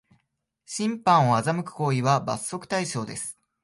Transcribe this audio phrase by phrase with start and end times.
[0.65, 3.37] 審判を欺く行為は罰則対象です